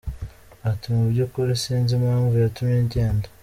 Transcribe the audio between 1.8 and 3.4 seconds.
impamvu yatumye agenda.